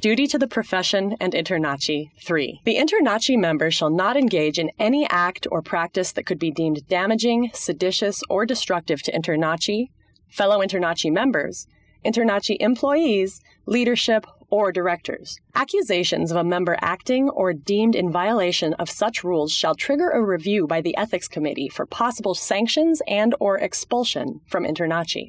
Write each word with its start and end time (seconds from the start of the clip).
Duty 0.00 0.28
to 0.28 0.38
the 0.38 0.46
profession 0.46 1.16
and 1.18 1.32
InterNACHI 1.32 2.12
3. 2.22 2.60
The 2.64 2.76
InterNACHI 2.76 3.36
member 3.36 3.68
shall 3.72 3.90
not 3.90 4.16
engage 4.16 4.56
in 4.56 4.70
any 4.78 5.04
act 5.08 5.48
or 5.50 5.60
practice 5.60 6.12
that 6.12 6.24
could 6.24 6.38
be 6.38 6.52
deemed 6.52 6.86
damaging, 6.86 7.50
seditious, 7.52 8.22
or 8.30 8.46
destructive 8.46 9.02
to 9.02 9.12
InterNACHI, 9.12 9.90
fellow 10.28 10.60
InterNACHI 10.60 11.10
members, 11.10 11.66
InterNACHI 12.04 12.58
employees, 12.60 13.40
leadership, 13.66 14.24
or 14.50 14.70
directors. 14.70 15.40
Accusations 15.56 16.30
of 16.30 16.36
a 16.36 16.44
member 16.44 16.76
acting 16.80 17.28
or 17.30 17.52
deemed 17.52 17.96
in 17.96 18.12
violation 18.12 18.74
of 18.74 18.88
such 18.88 19.24
rules 19.24 19.50
shall 19.50 19.74
trigger 19.74 20.10
a 20.10 20.24
review 20.24 20.68
by 20.68 20.80
the 20.80 20.96
ethics 20.96 21.26
committee 21.26 21.68
for 21.68 21.86
possible 21.86 22.36
sanctions 22.36 23.02
and 23.08 23.34
or 23.40 23.58
expulsion 23.58 24.40
from 24.46 24.64
InterNACHI. 24.64 25.26